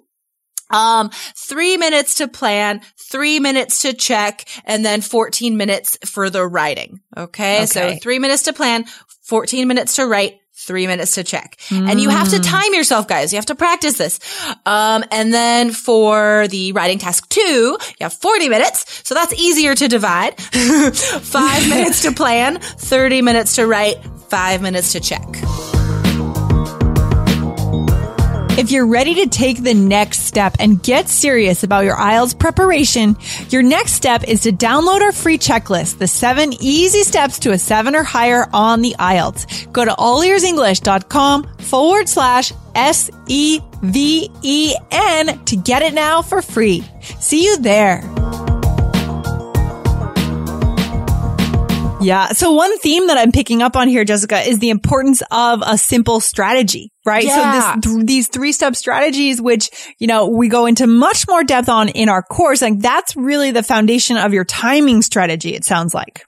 um, 0.72 1.10
three 1.36 1.76
minutes 1.76 2.14
to 2.16 2.28
plan, 2.28 2.80
three 2.98 3.38
minutes 3.40 3.82
to 3.82 3.92
check, 3.92 4.48
and 4.64 4.84
then 4.84 5.02
14 5.02 5.56
minutes 5.56 5.98
for 6.06 6.30
the 6.30 6.46
writing. 6.46 7.00
Okay? 7.16 7.58
okay. 7.58 7.66
So 7.66 7.96
three 7.96 8.18
minutes 8.18 8.44
to 8.44 8.52
plan, 8.52 8.86
14 9.32 9.66
minutes 9.66 9.96
to 9.96 10.06
write, 10.06 10.42
three 10.52 10.86
minutes 10.86 11.14
to 11.14 11.24
check. 11.24 11.56
Mm. 11.70 11.88
And 11.88 12.00
you 12.02 12.10
have 12.10 12.28
to 12.28 12.36
mm. 12.36 12.44
time 12.44 12.74
yourself, 12.74 13.08
guys. 13.08 13.32
You 13.32 13.38
have 13.38 13.46
to 13.46 13.54
practice 13.54 13.96
this. 13.96 14.20
Um, 14.66 15.04
and 15.10 15.32
then 15.32 15.70
for 15.70 16.46
the 16.48 16.72
writing 16.72 16.98
task 16.98 17.30
two, 17.30 17.40
you 17.40 17.96
have 18.02 18.12
40 18.12 18.50
minutes. 18.50 19.00
So 19.08 19.14
that's 19.14 19.32
easier 19.32 19.74
to 19.74 19.88
divide. 19.88 20.38
five 20.42 21.66
minutes 21.66 22.02
to 22.02 22.12
plan, 22.12 22.60
30 22.60 23.22
minutes 23.22 23.54
to 23.56 23.66
write, 23.66 24.04
five 24.28 24.60
minutes 24.60 24.92
to 24.92 25.00
check. 25.00 25.24
If 28.54 28.70
you're 28.70 28.86
ready 28.86 29.14
to 29.14 29.28
take 29.28 29.62
the 29.62 29.72
next 29.72 30.26
step 30.26 30.56
and 30.60 30.82
get 30.82 31.08
serious 31.08 31.62
about 31.62 31.86
your 31.86 31.96
IELTS 31.96 32.38
preparation, 32.38 33.16
your 33.48 33.62
next 33.62 33.94
step 33.94 34.24
is 34.28 34.42
to 34.42 34.52
download 34.52 35.00
our 35.00 35.10
free 35.10 35.38
checklist, 35.38 35.96
the 35.96 36.06
seven 36.06 36.52
easy 36.60 37.02
steps 37.02 37.38
to 37.40 37.52
a 37.52 37.58
seven 37.58 37.96
or 37.96 38.02
higher 38.02 38.46
on 38.52 38.82
the 38.82 38.94
IELTS. 38.98 39.72
Go 39.72 39.86
to 39.86 39.92
allearsenglish.com 39.92 41.44
forward 41.60 42.10
slash 42.10 42.52
S 42.74 43.10
E 43.26 43.60
V 43.82 44.30
E 44.42 44.74
N 44.90 45.42
to 45.46 45.56
get 45.56 45.80
it 45.80 45.94
now 45.94 46.20
for 46.20 46.42
free. 46.42 46.84
See 47.20 47.44
you 47.44 47.56
there. 47.56 48.02
Yeah. 52.02 52.28
So 52.28 52.52
one 52.52 52.78
theme 52.78 53.06
that 53.06 53.18
I'm 53.18 53.32
picking 53.32 53.62
up 53.62 53.76
on 53.76 53.88
here, 53.88 54.04
Jessica, 54.04 54.40
is 54.40 54.58
the 54.58 54.70
importance 54.70 55.22
of 55.30 55.62
a 55.64 55.78
simple 55.78 56.20
strategy, 56.20 56.92
right? 57.04 57.24
Yeah. 57.24 57.74
So 57.74 57.80
this, 57.80 57.94
th- 57.94 58.06
these 58.06 58.28
three 58.28 58.52
step 58.52 58.76
strategies, 58.76 59.40
which, 59.40 59.70
you 59.98 60.06
know, 60.06 60.28
we 60.28 60.48
go 60.48 60.66
into 60.66 60.86
much 60.86 61.26
more 61.28 61.44
depth 61.44 61.68
on 61.68 61.88
in 61.88 62.08
our 62.08 62.22
course, 62.22 62.62
like 62.62 62.78
that's 62.78 63.16
really 63.16 63.50
the 63.50 63.62
foundation 63.62 64.16
of 64.16 64.32
your 64.32 64.44
timing 64.44 65.02
strategy. 65.02 65.54
It 65.54 65.64
sounds 65.64 65.94
like. 65.94 66.24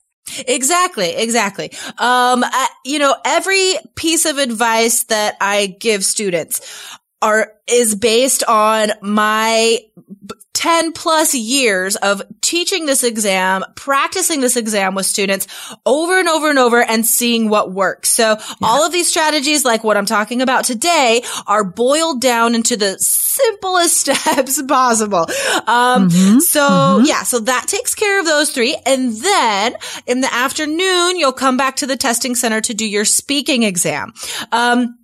Exactly, 0.49 1.11
exactly. 1.11 1.71
Um, 1.99 2.43
I, 2.45 2.69
you 2.85 2.99
know, 2.99 3.15
every 3.25 3.75
piece 3.95 4.25
of 4.25 4.39
advice 4.39 5.05
that 5.05 5.37
I 5.41 5.67
give 5.67 6.03
students 6.03 6.61
are, 7.21 7.53
is 7.67 7.95
based 7.95 8.43
on 8.45 8.91
my 9.03 9.79
10 10.65 10.93
plus 10.93 11.35
years 11.35 11.95
of 11.97 12.23
teaching 12.41 12.87
this 12.87 13.05
exam, 13.05 13.63
practicing 13.75 14.41
this 14.41 14.57
exam 14.57 14.95
with 14.95 15.05
students 15.05 15.47
over 15.85 16.19
and 16.19 16.27
over 16.27 16.49
and 16.49 16.59
over 16.59 16.83
and 16.83 17.05
seeing 17.05 17.51
what 17.51 17.71
works. 17.71 18.11
So 18.11 18.39
yeah. 18.39 18.55
all 18.63 18.87
of 18.87 18.91
these 18.91 19.07
strategies, 19.07 19.67
like 19.67 19.85
what 19.85 19.99
I'm 19.99 20.07
talking 20.07 20.41
about 20.41 20.65
today, 20.65 21.21
are 21.47 21.65
boiled 21.65 22.23
down 22.23 22.55
into 22.55 22.79
the 22.79 22.97
simplest 22.99 23.95
steps 24.09 24.63
possible. 24.63 25.27
Um, 25.67 26.09
mm-hmm. 26.09 26.39
so 26.39 26.63
mm-hmm. 26.63 27.05
yeah, 27.05 27.25
so 27.25 27.41
that 27.41 27.67
takes 27.69 27.95
care 27.95 28.19
of 28.19 28.25
those 28.25 28.49
three. 28.49 28.75
And 28.87 29.13
then 29.13 29.77
in 30.07 30.23
the 30.23 30.33
afternoon, 30.33 31.19
you'll 31.19 31.35
come 31.35 31.59
back 31.59 31.77
to 31.77 31.87
the 31.87 31.99
testing 31.99 32.35
center 32.35 32.63
to 32.63 32.73
do 32.73 32.89
your 32.89 33.05
speaking 33.05 33.65
exam. 33.65 34.15
Um, 34.51 34.97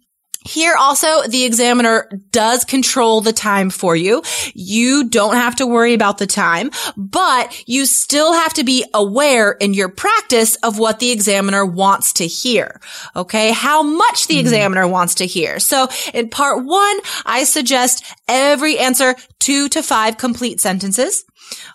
here 0.47 0.75
also, 0.75 1.23
the 1.29 1.45
examiner 1.45 2.09
does 2.33 2.65
control 2.65 3.21
the 3.21 3.33
time 3.33 3.69
for 3.69 3.95
you. 3.95 4.23
You 4.55 5.09
don't 5.09 5.37
have 5.37 5.57
to 5.57 5.67
worry 5.67 5.93
about 5.93 6.17
the 6.17 6.27
time, 6.27 6.71
but 6.97 7.63
you 7.69 7.85
still 7.85 8.33
have 8.33 8.55
to 8.55 8.65
be 8.65 8.85
aware 8.95 9.53
in 9.53 9.75
your 9.75 9.91
practice 9.91 10.57
of 10.57 10.79
what 10.79 10.99
the 10.99 11.11
examiner 11.11 11.67
wants 11.67 12.15
to 12.15 12.27
hear. 12.27 12.81
Okay. 13.15 13.53
How 13.53 13.83
much 13.83 14.29
the 14.29 14.35
mm-hmm. 14.35 14.41
examiner 14.41 14.89
wants 14.89 15.17
to 15.17 15.27
hear. 15.27 15.59
So 15.59 15.89
in 16.15 16.31
part 16.31 16.65
one, 16.65 17.01
I 17.27 17.45
suggest 17.45 18.05
every 18.27 18.79
answer 18.79 19.17
two 19.41 19.69
to 19.71 19.83
five 19.83 20.17
complete 20.17 20.61
sentences. 20.61 21.25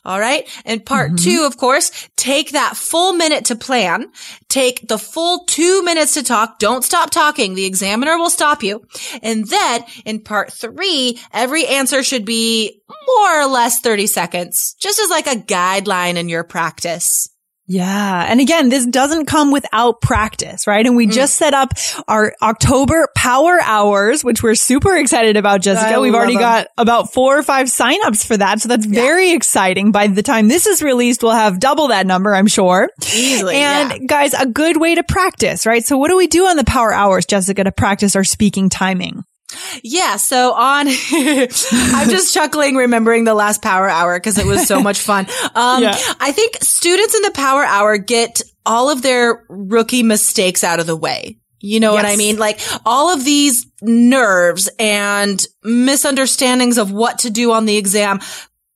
All 0.03 0.19
right. 0.19 0.47
And 0.65 0.85
part 0.85 1.11
mm-hmm. 1.11 1.23
two, 1.23 1.43
of 1.45 1.57
course, 1.57 2.09
take 2.15 2.51
that 2.51 2.77
full 2.77 3.13
minute 3.13 3.45
to 3.45 3.55
plan. 3.55 4.11
Take 4.49 4.87
the 4.87 4.97
full 4.97 5.45
two 5.45 5.83
minutes 5.83 6.13
to 6.13 6.23
talk. 6.23 6.59
Don't 6.59 6.83
stop 6.83 7.09
talking. 7.09 7.55
The 7.55 7.65
examiner 7.65 8.17
will 8.17 8.29
stop 8.29 8.63
you. 8.63 8.85
And 9.21 9.47
then 9.47 9.83
in 10.05 10.21
part 10.21 10.53
three, 10.53 11.19
every 11.33 11.67
answer 11.67 12.03
should 12.03 12.25
be 12.25 12.81
more 13.07 13.41
or 13.41 13.47
less 13.47 13.79
30 13.81 14.07
seconds, 14.07 14.75
just 14.79 14.99
as 14.99 15.09
like 15.09 15.27
a 15.27 15.39
guideline 15.41 16.15
in 16.15 16.29
your 16.29 16.43
practice. 16.43 17.29
Yeah. 17.67 18.25
And 18.29 18.39
again, 18.39 18.69
this 18.69 18.85
doesn't 18.85 19.25
come 19.25 19.51
without 19.51 19.99
practice, 19.99 20.67
right? 20.67 20.85
And 20.85 20.95
we 20.95 21.07
mm. 21.07 21.11
just 21.11 21.35
set 21.35 21.53
up 21.53 21.73
our 22.07 22.35
October 22.41 23.07
power 23.15 23.59
hours, 23.61 24.23
which 24.23 24.43
we're 24.43 24.55
super 24.55 24.95
excited 24.95 25.35
about, 25.35 25.61
Jessica. 25.61 25.95
I 25.95 25.99
We've 25.99 26.13
already 26.13 26.33
them. 26.33 26.41
got 26.41 26.67
about 26.77 27.11
four 27.11 27.37
or 27.37 27.43
five 27.43 27.67
signups 27.67 28.25
for 28.25 28.37
that. 28.37 28.61
So 28.61 28.69
that's 28.69 28.85
yeah. 28.85 29.01
very 29.01 29.31
exciting. 29.31 29.91
By 29.91 30.07
the 30.07 30.21
time 30.21 30.47
this 30.47 30.67
is 30.67 30.83
released, 30.83 31.23
we'll 31.23 31.31
have 31.31 31.59
double 31.59 31.87
that 31.87 32.05
number, 32.05 32.35
I'm 32.35 32.47
sure. 32.47 32.89
Easily. 33.01 33.55
And 33.55 33.91
yeah. 33.91 33.97
guys, 34.05 34.33
a 34.33 34.45
good 34.45 34.77
way 34.77 34.95
to 34.95 35.03
practice, 35.03 35.65
right? 35.65 35.83
So 35.83 35.97
what 35.97 36.09
do 36.09 36.17
we 36.17 36.27
do 36.27 36.45
on 36.45 36.57
the 36.57 36.65
power 36.65 36.93
hours, 36.93 37.25
Jessica, 37.25 37.63
to 37.63 37.71
practice 37.71 38.15
our 38.15 38.23
speaking 38.23 38.69
timing? 38.69 39.23
Yeah. 39.83 40.15
So 40.17 40.53
on, 40.53 40.87
I'm 41.11 42.09
just 42.09 42.33
chuckling 42.33 42.75
remembering 42.75 43.23
the 43.23 43.33
last 43.33 43.61
power 43.61 43.89
hour 43.89 44.17
because 44.19 44.37
it 44.37 44.45
was 44.45 44.67
so 44.67 44.81
much 44.81 44.99
fun. 44.99 45.27
Um, 45.55 45.83
yeah. 45.83 45.97
I 46.19 46.31
think 46.31 46.57
students 46.61 47.15
in 47.15 47.21
the 47.21 47.31
power 47.31 47.63
hour 47.63 47.97
get 47.97 48.41
all 48.65 48.89
of 48.89 49.01
their 49.01 49.45
rookie 49.47 50.03
mistakes 50.03 50.63
out 50.63 50.79
of 50.79 50.85
the 50.85 50.95
way. 50.95 51.37
You 51.59 51.79
know 51.79 51.93
yes. 51.93 52.03
what 52.03 52.11
I 52.11 52.15
mean? 52.17 52.37
Like 52.37 52.59
all 52.85 53.13
of 53.13 53.23
these 53.23 53.65
nerves 53.81 54.69
and 54.79 55.45
misunderstandings 55.63 56.77
of 56.77 56.91
what 56.91 57.19
to 57.19 57.29
do 57.29 57.51
on 57.51 57.65
the 57.65 57.77
exam 57.77 58.19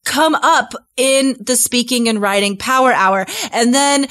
come 0.06 0.36
up 0.36 0.74
in 1.00 1.38
the 1.40 1.56
speaking 1.56 2.10
and 2.10 2.22
writing 2.22 2.58
power 2.58 2.92
hour. 2.92 3.26
And 3.54 3.74
then, 3.74 4.08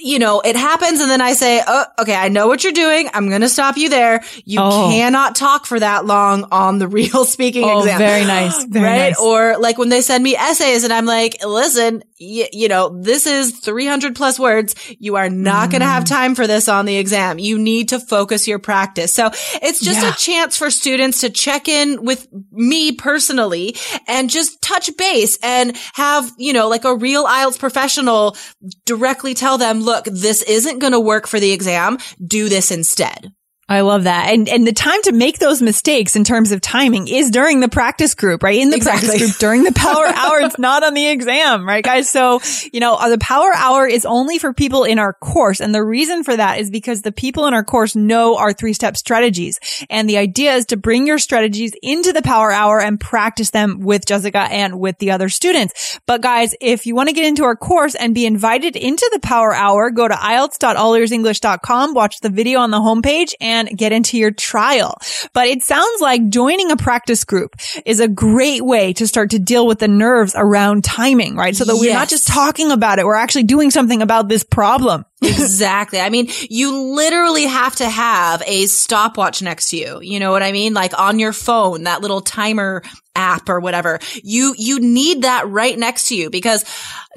you 0.00 0.18
know, 0.18 0.40
it 0.40 0.56
happens. 0.56 1.00
And 1.00 1.10
then 1.10 1.20
I 1.20 1.34
say, 1.34 1.62
Oh, 1.66 1.84
okay, 2.00 2.14
I 2.14 2.28
know 2.28 2.48
what 2.48 2.64
you're 2.64 2.72
doing. 2.72 3.10
I'm 3.12 3.28
going 3.28 3.42
to 3.42 3.50
stop 3.50 3.76
you 3.76 3.90
there. 3.90 4.24
You 4.44 4.60
oh. 4.62 4.88
cannot 4.90 5.36
talk 5.36 5.66
for 5.66 5.78
that 5.78 6.06
long 6.06 6.48
on 6.50 6.78
the 6.78 6.88
real 6.96 7.26
speaking 7.26 7.64
oh, 7.64 7.80
exam. 7.80 7.98
Very 7.98 8.24
nice. 8.24 8.64
Very 8.68 8.84
right. 8.84 8.98
Nice. 9.10 9.20
Or 9.20 9.58
like 9.58 9.76
when 9.76 9.90
they 9.90 10.00
send 10.00 10.24
me 10.24 10.34
essays 10.34 10.84
and 10.84 10.92
I'm 10.92 11.04
like, 11.04 11.44
listen, 11.44 12.02
y- 12.18 12.48
you 12.50 12.68
know, 12.68 13.00
this 13.02 13.26
is 13.26 13.58
300 13.58 14.16
plus 14.16 14.38
words. 14.38 14.74
You 14.98 15.16
are 15.16 15.28
not 15.28 15.68
mm. 15.68 15.72
going 15.72 15.80
to 15.82 15.86
have 15.86 16.06
time 16.06 16.34
for 16.34 16.46
this 16.46 16.68
on 16.68 16.86
the 16.86 16.96
exam. 16.96 17.38
You 17.38 17.58
need 17.58 17.90
to 17.90 18.00
focus 18.00 18.48
your 18.48 18.58
practice. 18.58 19.14
So 19.14 19.30
it's 19.60 19.80
just 19.80 20.00
yeah. 20.00 20.12
a 20.12 20.14
chance 20.14 20.56
for 20.56 20.70
students 20.70 21.20
to 21.20 21.30
check 21.30 21.68
in 21.68 22.04
with 22.04 22.26
me 22.50 22.92
personally 22.92 23.76
and 24.08 24.30
just 24.30 24.62
touch 24.62 24.96
base 24.96 25.38
and 25.42 25.76
have 25.94 26.05
have, 26.06 26.32
you 26.38 26.52
know, 26.52 26.68
like 26.68 26.84
a 26.84 26.94
real 26.94 27.26
IELTS 27.26 27.58
professional 27.58 28.36
directly 28.84 29.34
tell 29.34 29.58
them, 29.58 29.80
look, 29.80 30.04
this 30.04 30.42
isn't 30.42 30.78
going 30.78 30.92
to 30.92 31.00
work 31.00 31.26
for 31.26 31.40
the 31.40 31.52
exam. 31.52 31.98
Do 32.24 32.48
this 32.48 32.70
instead. 32.70 33.32
I 33.68 33.80
love 33.80 34.04
that. 34.04 34.28
And 34.32 34.48
and 34.48 34.64
the 34.64 34.72
time 34.72 35.02
to 35.02 35.12
make 35.12 35.40
those 35.40 35.60
mistakes 35.60 36.14
in 36.14 36.22
terms 36.22 36.52
of 36.52 36.60
timing 36.60 37.08
is 37.08 37.32
during 37.32 37.58
the 37.58 37.68
practice 37.68 38.14
group, 38.14 38.44
right? 38.44 38.60
In 38.60 38.70
the 38.70 38.76
exactly. 38.76 39.08
practice 39.08 39.26
group 39.26 39.38
during 39.38 39.64
the 39.64 39.72
power 39.74 40.06
hour. 40.06 40.38
It's 40.38 40.58
not 40.58 40.84
on 40.84 40.94
the 40.94 41.08
exam, 41.08 41.66
right 41.66 41.82
guys? 41.82 42.08
So, 42.08 42.40
you 42.72 42.78
know, 42.78 42.94
uh, 42.94 43.08
the 43.08 43.18
power 43.18 43.52
hour 43.52 43.84
is 43.84 44.06
only 44.06 44.38
for 44.38 44.52
people 44.52 44.84
in 44.84 45.00
our 45.00 45.14
course. 45.14 45.60
And 45.60 45.74
the 45.74 45.82
reason 45.82 46.22
for 46.22 46.36
that 46.36 46.60
is 46.60 46.70
because 46.70 47.02
the 47.02 47.10
people 47.10 47.46
in 47.46 47.54
our 47.54 47.64
course 47.64 47.96
know 47.96 48.36
our 48.36 48.52
three 48.52 48.72
step 48.72 48.96
strategies. 48.96 49.58
And 49.90 50.08
the 50.08 50.18
idea 50.18 50.54
is 50.54 50.66
to 50.66 50.76
bring 50.76 51.08
your 51.08 51.18
strategies 51.18 51.72
into 51.82 52.12
the 52.12 52.22
power 52.22 52.52
hour 52.52 52.80
and 52.80 53.00
practice 53.00 53.50
them 53.50 53.80
with 53.80 54.06
Jessica 54.06 54.46
and 54.48 54.78
with 54.78 54.98
the 54.98 55.10
other 55.10 55.28
students. 55.28 55.98
But 56.06 56.20
guys, 56.20 56.54
if 56.60 56.86
you 56.86 56.94
want 56.94 57.08
to 57.08 57.14
get 57.14 57.26
into 57.26 57.42
our 57.42 57.56
course 57.56 57.96
and 57.96 58.14
be 58.14 58.26
invited 58.26 58.76
into 58.76 59.10
the 59.12 59.18
power 59.18 59.52
hour, 59.52 59.90
go 59.90 60.06
to 60.06 60.14
IELTS.allearsenglish.com, 60.14 61.94
watch 61.94 62.20
the 62.20 62.30
video 62.30 62.60
on 62.60 62.70
the 62.70 62.78
homepage 62.78 63.34
and 63.40 63.55
and 63.56 63.76
get 63.76 63.92
into 63.92 64.18
your 64.18 64.30
trial. 64.30 64.98
But 65.32 65.48
it 65.48 65.62
sounds 65.62 66.00
like 66.00 66.28
joining 66.28 66.70
a 66.70 66.76
practice 66.76 67.24
group 67.24 67.56
is 67.84 68.00
a 68.00 68.08
great 68.08 68.64
way 68.64 68.92
to 68.94 69.06
start 69.06 69.30
to 69.30 69.38
deal 69.38 69.66
with 69.66 69.78
the 69.78 69.88
nerves 69.88 70.34
around 70.36 70.84
timing, 70.84 71.36
right? 71.36 71.56
So 71.56 71.64
that 71.64 71.76
we're 71.76 71.92
not 71.92 72.08
just 72.08 72.26
talking 72.26 72.70
about 72.70 72.98
it. 72.98 73.06
We're 73.06 73.14
actually 73.14 73.44
doing 73.44 73.70
something 73.70 74.02
about 74.02 74.28
this 74.28 74.44
problem. 74.44 75.04
Exactly. 75.22 75.98
I 75.98 76.10
mean, 76.10 76.28
you 76.50 76.94
literally 76.94 77.46
have 77.46 77.76
to 77.76 77.88
have 77.88 78.42
a 78.46 78.66
stopwatch 78.66 79.40
next 79.40 79.70
to 79.70 79.76
you. 79.78 80.00
You 80.02 80.20
know 80.20 80.30
what 80.30 80.42
I 80.42 80.52
mean? 80.52 80.74
Like 80.74 80.98
on 80.98 81.18
your 81.18 81.32
phone, 81.32 81.84
that 81.84 82.02
little 82.02 82.20
timer 82.20 82.82
app 83.14 83.48
or 83.48 83.58
whatever. 83.58 83.98
You, 84.22 84.54
you 84.58 84.78
need 84.78 85.22
that 85.22 85.48
right 85.48 85.76
next 85.78 86.08
to 86.08 86.16
you 86.16 86.28
because 86.28 86.64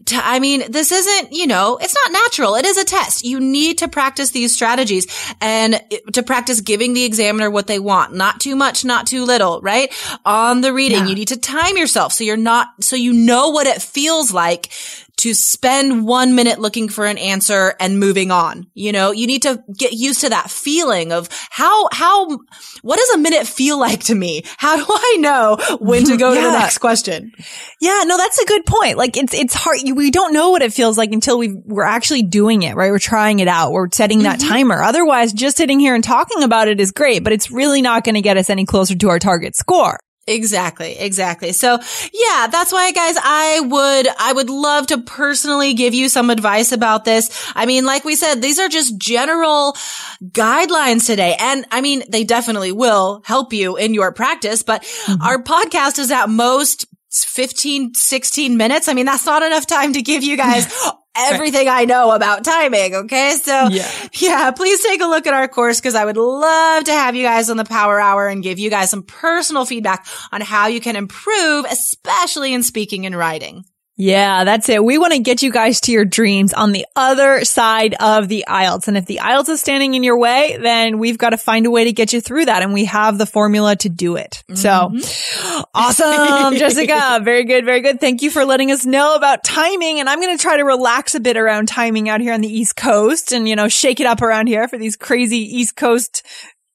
t- 0.05 0.17
I 0.17 0.39
mean, 0.39 0.71
this 0.71 0.93
isn't, 0.93 1.33
you 1.33 1.45
know, 1.45 1.77
it's 1.81 1.93
not 1.93 2.13
natural. 2.13 2.55
It 2.55 2.65
is 2.65 2.77
a 2.77 2.85
test. 2.85 3.25
You 3.25 3.41
need 3.41 3.79
to 3.79 3.89
practice 3.89 4.31
these 4.31 4.53
strategies 4.53 5.07
and 5.41 5.75
eh, 5.75 5.97
to 6.13 6.23
practice 6.23 6.61
giving 6.61 6.93
the 6.93 7.03
examiner 7.03 7.51
what 7.51 7.67
they 7.67 7.79
want. 7.79 8.13
Not 8.13 8.39
too 8.39 8.55
much, 8.55 8.85
not 8.85 9.07
too 9.07 9.25
little, 9.25 9.59
right? 9.59 9.93
On 10.23 10.61
the 10.61 10.71
reading, 10.71 10.99
yeah. 10.99 11.07
you 11.07 11.15
need 11.15 11.27
to 11.29 11.37
time 11.37 11.77
yourself 11.77 12.13
so 12.13 12.23
you're 12.23 12.37
not, 12.37 12.81
so 12.81 12.95
you 12.95 13.11
know 13.11 13.49
what 13.49 13.67
it 13.67 13.81
feels 13.81 14.31
like 14.31 14.71
to 15.19 15.33
spend 15.33 16.05
one 16.05 16.33
minute 16.33 16.59
looking 16.59 16.87
for 16.87 17.05
an 17.05 17.17
answer 17.17 17.75
and 17.79 17.99
moving 17.99 18.31
on. 18.31 18.67
You 18.73 18.91
know, 18.93 19.11
you 19.11 19.27
need 19.27 19.41
to 19.41 19.61
get 19.77 19.91
used 19.91 20.21
to 20.21 20.29
that 20.29 20.49
feeling 20.49 21.11
of 21.11 21.29
how, 21.49 21.89
how, 21.91 22.39
what 22.81 22.97
does 22.97 23.09
a 23.11 23.17
minute 23.17 23.45
feel 23.45 23.77
like 23.77 24.05
to 24.05 24.15
me? 24.15 24.43
How 24.57 24.77
do 24.77 24.85
I 24.87 25.17
know 25.19 25.57
when 25.79 26.05
to 26.05 26.15
go 26.15 26.31
yeah. 26.31 26.41
to 26.41 26.47
the 26.47 26.51
next 26.59 26.77
question? 26.77 27.33
Yeah, 27.81 28.03
no, 28.05 28.17
that's 28.17 28.39
a 28.39 28.45
good 28.45 28.65
point. 28.65 28.97
Like 28.97 29.17
it's, 29.17 29.33
it's 29.33 29.53
hard. 29.53 29.79
We 29.93 30.09
don't 30.09 30.33
know 30.33 30.51
what 30.51 30.61
it 30.61 30.73
feels 30.73 30.97
like 30.97 31.11
until 31.11 31.37
we 31.37 31.53
we're 31.65 31.83
actually 31.83 32.23
doing 32.23 32.63
it, 32.63 32.75
right? 32.75 32.91
We're 32.91 32.99
trying 32.99 33.39
it 33.39 33.47
out. 33.49 33.73
We're 33.73 33.89
setting 33.91 34.23
that 34.23 34.39
mm-hmm. 34.39 34.49
timer. 34.49 34.81
Otherwise, 34.81 35.33
just 35.33 35.57
sitting 35.57 35.79
here 35.79 35.95
and 35.95 36.03
talking 36.03 36.43
about 36.43 36.69
it 36.69 36.79
is 36.79 36.91
great, 36.91 37.23
but 37.23 37.33
it's 37.33 37.51
really 37.51 37.81
not 37.81 38.05
going 38.05 38.15
to 38.15 38.21
get 38.21 38.37
us 38.37 38.49
any 38.49 38.65
closer 38.65 38.95
to 38.95 39.09
our 39.09 39.19
target 39.19 39.55
score. 39.55 39.99
Exactly, 40.29 40.97
exactly. 40.99 41.53
So 41.53 41.79
yeah, 42.13 42.47
that's 42.47 42.71
why 42.71 42.91
guys, 42.91 43.15
I 43.17 43.61
would, 43.61 44.07
I 44.19 44.31
would 44.31 44.49
love 44.49 44.87
to 44.87 44.99
personally 44.99 45.73
give 45.73 45.95
you 45.95 46.07
some 46.07 46.29
advice 46.29 46.71
about 46.71 47.03
this. 47.03 47.51
I 47.55 47.65
mean, 47.65 47.85
like 47.85 48.05
we 48.05 48.15
said, 48.15 48.41
these 48.41 48.59
are 48.59 48.69
just 48.69 48.97
general 48.97 49.75
guidelines 50.23 51.07
today. 51.07 51.35
And 51.39 51.65
I 51.71 51.81
mean, 51.81 52.03
they 52.09 52.23
definitely 52.23 52.71
will 52.71 53.21
help 53.25 53.53
you 53.53 53.75
in 53.75 53.95
your 53.95 54.11
practice, 54.11 54.61
but 54.61 54.83
mm-hmm. 54.83 55.21
our 55.23 55.41
podcast 55.41 55.97
is 55.97 56.11
at 56.11 56.29
most 56.29 56.85
15, 57.11 57.95
16 57.95 58.55
minutes. 58.55 58.87
I 58.87 58.93
mean, 58.93 59.07
that's 59.07 59.25
not 59.25 59.41
enough 59.41 59.65
time 59.65 59.93
to 59.93 60.01
give 60.03 60.23
you 60.23 60.37
guys 60.37 60.71
everything 61.19 61.67
I 61.67 61.85
know 61.85 62.11
about 62.11 62.43
timing. 62.43 62.95
Okay. 62.95 63.35
So 63.41 63.67
yeah. 63.69 63.91
yeah, 64.13 64.51
please 64.51 64.81
take 64.83 65.01
a 65.01 65.05
look 65.05 65.27
at 65.27 65.33
our 65.33 65.47
course 65.47 65.79
because 65.79 65.95
I 65.95 66.05
would 66.05 66.17
love 66.17 66.85
to 66.85 66.91
have 66.91 67.15
you 67.15 67.23
guys 67.23 67.49
on 67.49 67.57
the 67.57 67.65
power 67.65 67.99
hour 67.99 68.27
and 68.27 68.43
give 68.43 68.59
you 68.59 68.69
guys 68.69 68.89
some 68.89 69.03
personal 69.03 69.65
feedback 69.65 70.05
on 70.31 70.41
how 70.41 70.67
you 70.67 70.81
can 70.81 70.95
improve, 70.95 71.65
especially 71.69 72.53
in 72.53 72.63
speaking 72.63 73.05
and 73.05 73.17
writing. 73.17 73.65
Yeah, 74.01 74.45
that's 74.45 74.69
it. 74.69 74.81
We 74.81 74.97
want 74.97 75.11
to 75.11 75.19
get 75.19 75.43
you 75.43 75.51
guys 75.51 75.81
to 75.81 75.91
your 75.91 76.05
dreams 76.05 76.53
on 76.53 76.71
the 76.71 76.85
other 76.95 77.43
side 77.43 77.95
of 77.99 78.29
the 78.29 78.45
IELTS. 78.47 78.87
And 78.87 78.95
if 78.95 79.05
the 79.05 79.19
IELTS 79.21 79.49
is 79.49 79.59
standing 79.59 79.93
in 79.93 80.03
your 80.03 80.17
way, 80.17 80.57
then 80.57 80.99
we've 80.99 81.17
got 81.17 81.31
to 81.31 81.37
find 81.37 81.65
a 81.65 81.69
way 81.69 81.83
to 81.83 81.91
get 81.91 82.13
you 82.13 82.21
through 82.21 82.45
that. 82.45 82.63
And 82.63 82.73
we 82.73 82.85
have 82.85 83.17
the 83.17 83.25
formula 83.25 83.75
to 83.75 83.89
do 83.89 84.15
it. 84.15 84.41
Mm-hmm. 84.47 84.55
So 84.55 85.65
awesome, 85.73 86.55
Jessica. 86.57 87.19
Very 87.21 87.43
good. 87.43 87.65
Very 87.65 87.81
good. 87.81 87.99
Thank 87.99 88.21
you 88.21 88.31
for 88.31 88.45
letting 88.45 88.71
us 88.71 88.85
know 88.85 89.15
about 89.15 89.43
timing. 89.43 89.99
And 89.99 90.07
I'm 90.07 90.21
going 90.21 90.37
to 90.37 90.41
try 90.41 90.55
to 90.55 90.63
relax 90.63 91.13
a 91.13 91.19
bit 91.19 91.35
around 91.35 91.67
timing 91.67 92.07
out 92.07 92.21
here 92.21 92.33
on 92.33 92.39
the 92.39 92.47
East 92.47 92.77
Coast 92.77 93.33
and, 93.33 93.49
you 93.49 93.57
know, 93.57 93.67
shake 93.67 93.99
it 93.99 94.05
up 94.05 94.21
around 94.21 94.47
here 94.47 94.69
for 94.69 94.77
these 94.77 94.95
crazy 94.95 95.57
East 95.57 95.75
Coast 95.75 96.25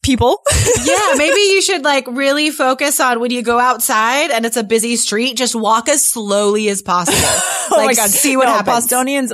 people. 0.05 0.43
yeah, 0.85 1.15
maybe 1.17 1.41
you 1.41 1.63
should 1.63 1.83
like 1.83 2.07
really 2.07 2.51
focus 2.51 3.01
on 3.01 3.19
when 3.19 3.33
you 3.33 3.43
go 3.43 3.59
outside 3.59 4.31
and 4.31 4.47
it's 4.47 4.57
a 4.57 4.63
busy 4.63 4.97
street, 4.97 5.37
just 5.37 5.57
walk 5.57 5.89
as 5.89 6.05
slowly 6.05 6.69
as 6.69 6.83
possible. 6.83 7.19
oh 7.23 7.69
like, 7.73 7.87
my 7.87 7.95
god, 7.95 8.11
see 8.11 8.37
what 8.37 8.47
no, 8.47 8.53
happens. 8.53 8.85
Bostonians. 8.85 9.33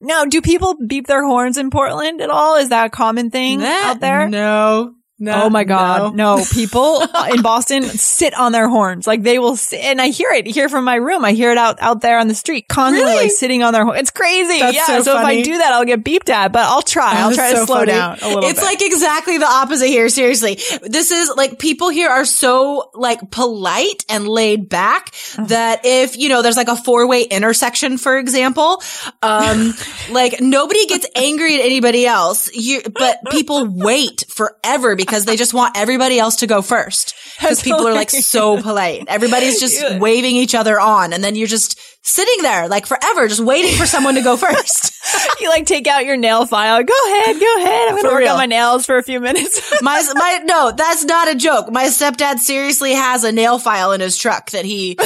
Now, 0.00 0.26
do 0.26 0.40
people 0.40 0.76
beep 0.86 1.08
their 1.08 1.24
horns 1.24 1.58
in 1.58 1.70
Portland 1.70 2.20
at 2.20 2.30
all? 2.30 2.56
Is 2.56 2.68
that 2.68 2.86
a 2.86 2.90
common 2.90 3.30
thing 3.30 3.60
That- 3.60 3.96
out 3.96 4.00
there? 4.00 4.28
No. 4.28 4.94
No. 5.20 5.44
oh 5.44 5.50
my 5.50 5.64
god, 5.64 6.14
no. 6.14 6.36
no! 6.36 6.44
People 6.52 7.02
in 7.34 7.42
Boston 7.42 7.82
sit 7.82 8.34
on 8.34 8.52
their 8.52 8.68
horns, 8.68 9.04
like 9.06 9.22
they 9.24 9.38
will 9.40 9.56
sit, 9.56 9.80
and 9.80 10.00
I 10.00 10.08
hear 10.08 10.30
it 10.30 10.46
here 10.46 10.68
from 10.68 10.84
my 10.84 10.94
room. 10.94 11.24
I 11.24 11.32
hear 11.32 11.50
it 11.50 11.58
out 11.58 11.78
out 11.80 12.00
there 12.02 12.18
on 12.20 12.28
the 12.28 12.36
street, 12.36 12.68
constantly 12.68 13.10
Really? 13.10 13.24
like 13.24 13.32
sitting 13.32 13.64
on 13.64 13.72
their 13.72 13.84
horns. 13.84 13.98
It's 14.00 14.10
crazy. 14.12 14.60
That's 14.60 14.76
yeah, 14.76 14.86
so 14.86 15.02
so, 15.02 15.18
if. 15.18 15.24
I 15.24 15.42
do 15.42 15.58
that, 15.58 15.72
I'll 15.72 15.84
get 15.84 16.04
beeped 16.04 16.28
at. 16.28 16.52
But 16.52 16.62
I'll 16.62 16.82
try. 16.82 17.14
I'll 17.16 17.32
try 17.34 17.50
to 17.50 17.56
so 17.56 17.64
slow 17.66 17.76
funny. 17.78 17.92
down 17.92 18.18
a 18.22 18.28
little 18.28 18.44
It's 18.44 18.60
bit. 18.60 18.64
like 18.66 18.80
exactly 18.82 19.38
the 19.38 19.46
opposite 19.46 19.88
here. 19.88 20.08
Seriously. 20.08 20.54
This 20.82 21.10
is 21.10 21.32
like 21.36 21.58
people 21.58 21.88
here 21.88 22.10
are 22.10 22.24
so 22.24 22.90
like 22.94 23.28
polite 23.32 24.04
and 24.08 24.28
laid 24.28 24.68
back 24.68 25.08
Uh-huh. 25.36 25.46
that 25.46 25.80
if, 25.84 26.16
you 26.16 26.28
know, 26.28 26.42
there's 26.42 26.56
like 26.56 26.68
a 26.68 26.76
four 26.76 27.08
way 27.08 27.22
intersection, 27.22 27.98
for 27.98 28.16
example, 28.18 28.80
um, 29.22 29.74
like 30.12 30.40
nobody 30.40 30.86
gets 30.86 31.08
angry 31.16 31.56
at 31.56 31.60
anybody 31.64 32.06
else. 32.06 32.54
You, 32.54 32.82
but 32.82 33.18
people 33.32 33.66
wait 33.66 34.24
forever 34.28 34.94
because 34.94 35.07
they 35.24 35.36
just 35.36 35.54
want 35.54 35.76
everybody 35.76 36.18
else 36.18 36.36
to 36.36 36.46
go 36.46 36.62
first. 36.62 37.14
Because 37.38 37.62
people 37.62 37.86
are 37.86 37.94
like 37.94 38.10
so 38.10 38.60
polite. 38.60 39.04
Everybody's 39.06 39.60
just 39.60 39.80
Yeah. 39.82 39.98
waving 40.00 40.34
each 40.34 40.56
other 40.56 40.80
on 40.80 41.12
and 41.12 41.22
then 41.22 41.36
you're 41.36 41.46
just 41.46 41.78
sitting 42.02 42.42
there 42.42 42.66
like 42.66 42.84
forever, 42.84 43.28
just 43.28 43.40
waiting 43.40 43.76
for 43.76 43.86
someone 43.86 44.16
to 44.16 44.22
go 44.22 44.36
first. 44.46 44.92
you 45.40 45.48
like 45.48 45.64
take 45.64 45.86
out 45.86 46.04
your 46.04 46.16
nail 46.16 46.46
file. 46.46 46.82
Go 46.82 46.92
ahead, 47.12 47.38
go 47.38 47.56
ahead. 47.58 47.88
I'm 47.90 47.96
gonna 47.96 48.08
work 48.08 48.18
real. 48.18 48.32
on 48.32 48.38
my 48.38 48.46
nails 48.46 48.86
for 48.86 48.98
a 48.98 49.04
few 49.04 49.20
minutes. 49.20 49.80
My, 49.82 50.02
my, 50.14 50.40
no, 50.46 50.72
that's 50.72 51.04
not 51.04 51.28
a 51.28 51.36
joke. 51.36 51.70
My 51.70 51.84
stepdad 51.84 52.40
seriously 52.40 52.92
has 52.92 53.22
a 53.22 53.30
nail 53.30 53.60
file 53.60 53.92
in 53.92 54.00
his 54.00 54.16
truck 54.16 54.50
that 54.50 54.64
he 54.64 54.96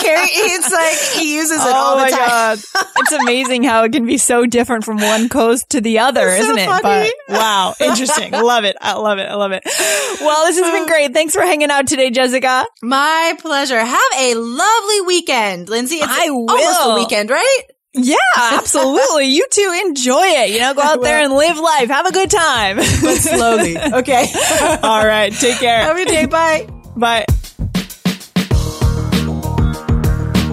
carry. 0.00 0.26
It's 0.30 0.72
like 0.72 1.20
he 1.20 1.34
uses 1.36 1.60
it 1.60 1.72
all 1.72 1.94
oh 1.94 1.96
the 1.96 2.02
my 2.02 2.10
time. 2.10 2.28
god, 2.28 2.58
it's 2.98 3.12
amazing 3.12 3.62
how 3.64 3.84
it 3.84 3.92
can 3.92 4.06
be 4.06 4.18
so 4.18 4.46
different 4.46 4.84
from 4.84 4.98
one 4.98 5.28
coast 5.28 5.70
to 5.70 5.80
the 5.80 6.00
other, 6.00 6.28
isn't 6.28 6.58
it? 6.58 6.66
funny. 6.66 7.12
But 7.28 7.34
wow, 7.36 7.74
interesting. 7.80 8.32
love 8.32 8.64
it. 8.64 8.76
I 8.80 8.94
love 8.94 9.18
it. 9.18 9.28
I 9.28 9.34
love 9.34 9.52
it. 9.52 9.62
Well, 10.20 10.46
this 10.46 10.58
has 10.58 10.72
been 10.72 10.84
uh. 10.84 10.86
great. 10.86 11.12
Thanks 11.12 11.34
for 11.34 11.42
hanging 11.42 11.70
out 11.70 11.86
today, 11.86 12.10
Jessica. 12.10 12.66
My 12.82 13.34
pleasure. 13.40 13.78
Have 13.78 14.12
a 14.18 14.34
lovely 14.34 15.00
weekend, 15.02 15.68
Lindsay. 15.68 15.96
It's 15.96 16.06
I 16.08 16.28
almost 16.28 16.62
will. 16.62 16.92
a 16.92 16.94
weekend, 16.96 17.30
right? 17.30 17.60
Yeah, 17.94 18.16
absolutely. 18.36 19.26
you 19.26 19.46
two 19.50 19.82
enjoy 19.86 20.24
it. 20.24 20.50
You 20.50 20.60
know, 20.60 20.74
go 20.74 20.82
out 20.84 21.02
there 21.02 21.22
and 21.22 21.32
live 21.32 21.58
life. 21.58 21.88
Have 21.88 22.06
a 22.06 22.12
good 22.12 22.30
time. 22.30 22.76
But 22.76 23.16
slowly. 23.16 23.76
Okay. 23.98 24.26
All 24.82 25.04
right. 25.04 25.32
Take 25.32 25.58
care. 25.58 25.80
Have 25.82 25.96
a 25.96 26.04
good 26.04 26.08
day. 26.08 26.26
Bye. 26.26 26.68
Bye. 26.96 27.26